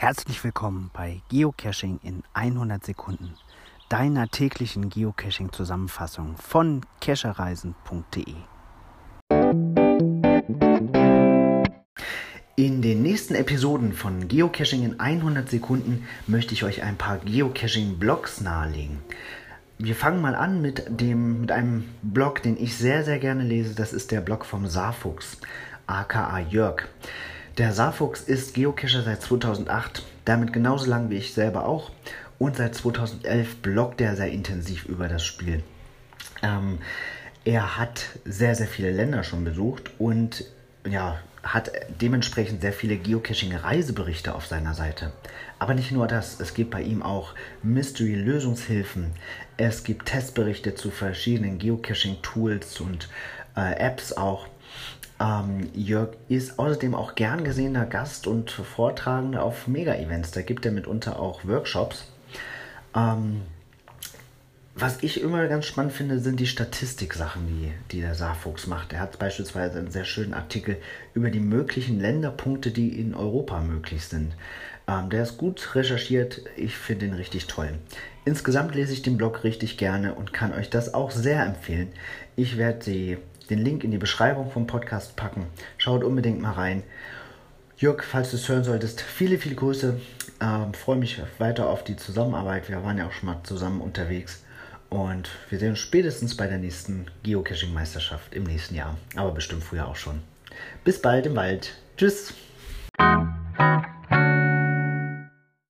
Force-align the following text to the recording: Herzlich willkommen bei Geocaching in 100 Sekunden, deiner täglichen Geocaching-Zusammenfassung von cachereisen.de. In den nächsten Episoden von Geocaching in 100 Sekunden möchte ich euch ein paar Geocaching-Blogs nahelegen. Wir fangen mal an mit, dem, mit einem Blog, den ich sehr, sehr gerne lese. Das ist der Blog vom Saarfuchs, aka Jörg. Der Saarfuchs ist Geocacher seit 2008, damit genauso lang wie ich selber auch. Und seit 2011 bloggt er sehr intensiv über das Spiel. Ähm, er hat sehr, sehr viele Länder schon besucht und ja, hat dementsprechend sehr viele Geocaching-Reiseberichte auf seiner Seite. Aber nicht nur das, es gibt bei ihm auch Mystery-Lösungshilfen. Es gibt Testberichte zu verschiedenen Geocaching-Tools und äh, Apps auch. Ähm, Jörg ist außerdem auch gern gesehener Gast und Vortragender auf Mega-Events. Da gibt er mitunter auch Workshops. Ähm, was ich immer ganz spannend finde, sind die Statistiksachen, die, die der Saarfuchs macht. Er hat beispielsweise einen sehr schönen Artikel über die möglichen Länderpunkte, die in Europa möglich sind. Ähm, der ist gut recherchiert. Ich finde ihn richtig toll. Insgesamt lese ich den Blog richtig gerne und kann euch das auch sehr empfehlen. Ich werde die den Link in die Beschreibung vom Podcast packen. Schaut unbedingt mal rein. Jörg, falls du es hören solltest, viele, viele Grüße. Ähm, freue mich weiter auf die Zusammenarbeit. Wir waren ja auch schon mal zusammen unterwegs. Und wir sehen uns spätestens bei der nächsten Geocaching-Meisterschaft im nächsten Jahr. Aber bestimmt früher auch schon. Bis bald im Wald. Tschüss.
Herzlich 0.00 0.44
willkommen 0.44 0.92
bei 0.92 1.22
Geocaching 1.28 1.98
in 2.04 2.22
100 2.32 2.86
Sekunden, 2.86 3.34
deiner 3.88 4.28
täglichen 4.28 4.90
Geocaching-Zusammenfassung 4.90 6.36
von 6.36 6.82
cachereisen.de. 7.00 8.34
In 12.54 12.80
den 12.80 13.02
nächsten 13.02 13.34
Episoden 13.34 13.92
von 13.92 14.28
Geocaching 14.28 14.84
in 14.84 15.00
100 15.00 15.50
Sekunden 15.50 16.06
möchte 16.28 16.54
ich 16.54 16.62
euch 16.62 16.84
ein 16.84 16.96
paar 16.96 17.18
Geocaching-Blogs 17.18 18.40
nahelegen. 18.40 19.00
Wir 19.78 19.96
fangen 19.96 20.20
mal 20.20 20.36
an 20.36 20.62
mit, 20.62 20.84
dem, 20.88 21.40
mit 21.40 21.50
einem 21.50 21.88
Blog, 22.02 22.44
den 22.44 22.56
ich 22.56 22.76
sehr, 22.76 23.02
sehr 23.02 23.18
gerne 23.18 23.42
lese. 23.42 23.74
Das 23.74 23.92
ist 23.92 24.12
der 24.12 24.20
Blog 24.20 24.44
vom 24.44 24.68
Saarfuchs, 24.68 25.38
aka 25.88 26.38
Jörg. 26.38 26.86
Der 27.58 27.72
Saarfuchs 27.72 28.20
ist 28.20 28.54
Geocacher 28.54 29.02
seit 29.02 29.20
2008, 29.20 30.04
damit 30.24 30.52
genauso 30.52 30.88
lang 30.88 31.10
wie 31.10 31.16
ich 31.16 31.34
selber 31.34 31.66
auch. 31.66 31.90
Und 32.38 32.56
seit 32.56 32.76
2011 32.76 33.56
bloggt 33.56 34.00
er 34.00 34.14
sehr 34.14 34.30
intensiv 34.30 34.84
über 34.84 35.08
das 35.08 35.24
Spiel. 35.24 35.64
Ähm, 36.40 36.78
er 37.44 37.76
hat 37.76 38.10
sehr, 38.24 38.54
sehr 38.54 38.68
viele 38.68 38.92
Länder 38.92 39.24
schon 39.24 39.42
besucht 39.42 39.90
und 39.98 40.44
ja, 40.88 41.18
hat 41.42 41.72
dementsprechend 42.00 42.60
sehr 42.60 42.72
viele 42.72 42.96
Geocaching-Reiseberichte 42.96 44.36
auf 44.36 44.46
seiner 44.46 44.74
Seite. 44.74 45.12
Aber 45.58 45.74
nicht 45.74 45.90
nur 45.90 46.06
das, 46.06 46.38
es 46.38 46.54
gibt 46.54 46.70
bei 46.70 46.82
ihm 46.82 47.02
auch 47.02 47.34
Mystery-Lösungshilfen. 47.64 49.10
Es 49.56 49.82
gibt 49.82 50.06
Testberichte 50.06 50.76
zu 50.76 50.92
verschiedenen 50.92 51.58
Geocaching-Tools 51.58 52.78
und 52.80 53.08
äh, 53.56 53.72
Apps 53.80 54.12
auch. 54.12 54.46
Ähm, 55.20 55.68
Jörg 55.74 56.10
ist 56.28 56.58
außerdem 56.58 56.94
auch 56.94 57.14
gern 57.14 57.44
gesehener 57.44 57.86
Gast 57.86 58.26
und 58.26 58.50
Vortragender 58.50 59.42
auf 59.42 59.66
Mega-Events. 59.66 60.30
Da 60.30 60.42
gibt 60.42 60.64
er 60.64 60.72
mitunter 60.72 61.18
auch 61.18 61.44
Workshops. 61.44 62.06
Ähm, 62.94 63.42
was 64.80 65.02
ich 65.02 65.20
immer 65.20 65.48
ganz 65.48 65.66
spannend 65.66 65.92
finde, 65.92 66.20
sind 66.20 66.38
die 66.38 66.46
Statistiksachen, 66.46 67.48
die, 67.48 67.72
die 67.90 68.00
der 68.00 68.14
Saarfuchs 68.14 68.68
macht. 68.68 68.92
Er 68.92 69.00
hat 69.00 69.18
beispielsweise 69.18 69.78
einen 69.78 69.90
sehr 69.90 70.04
schönen 70.04 70.34
Artikel 70.34 70.76
über 71.14 71.30
die 71.30 71.40
möglichen 71.40 71.98
Länderpunkte, 71.98 72.70
die 72.70 73.00
in 73.00 73.14
Europa 73.14 73.60
möglich 73.60 74.04
sind. 74.04 74.36
Ähm, 74.86 75.10
der 75.10 75.24
ist 75.24 75.36
gut 75.36 75.74
recherchiert. 75.74 76.42
Ich 76.56 76.76
finde 76.76 77.06
ihn 77.06 77.14
richtig 77.14 77.48
toll. 77.48 77.70
Insgesamt 78.24 78.76
lese 78.76 78.92
ich 78.92 79.02
den 79.02 79.16
Blog 79.16 79.42
richtig 79.42 79.78
gerne 79.78 80.14
und 80.14 80.32
kann 80.32 80.52
euch 80.52 80.70
das 80.70 80.94
auch 80.94 81.10
sehr 81.10 81.44
empfehlen. 81.44 81.88
Ich 82.36 82.56
werde 82.56 82.84
die 82.84 83.18
den 83.50 83.58
Link 83.58 83.84
in 83.84 83.90
die 83.90 83.98
Beschreibung 83.98 84.50
vom 84.50 84.66
Podcast 84.66 85.16
packen. 85.16 85.46
Schaut 85.76 86.04
unbedingt 86.04 86.40
mal 86.40 86.52
rein. 86.52 86.82
Jörg, 87.76 88.02
falls 88.02 88.30
du 88.30 88.36
es 88.36 88.48
hören 88.48 88.64
solltest, 88.64 89.00
viele, 89.00 89.38
viele 89.38 89.54
Grüße. 89.54 90.00
Ähm, 90.40 90.74
freue 90.74 90.96
mich 90.96 91.20
weiter 91.38 91.68
auf 91.68 91.84
die 91.84 91.96
Zusammenarbeit. 91.96 92.68
Wir 92.68 92.82
waren 92.82 92.98
ja 92.98 93.06
auch 93.06 93.12
schon 93.12 93.28
mal 93.28 93.40
zusammen 93.44 93.80
unterwegs. 93.80 94.42
Und 94.90 95.28
wir 95.50 95.58
sehen 95.58 95.70
uns 95.70 95.78
spätestens 95.78 96.36
bei 96.36 96.46
der 96.46 96.58
nächsten 96.58 97.06
Geocaching-Meisterschaft 97.22 98.34
im 98.34 98.44
nächsten 98.44 98.74
Jahr. 98.74 98.96
Aber 99.16 99.32
bestimmt 99.32 99.62
früher 99.62 99.86
auch 99.86 99.96
schon. 99.96 100.20
Bis 100.84 101.00
bald 101.00 101.26
im 101.26 101.36
Wald. 101.36 101.74
Tschüss. 101.96 102.32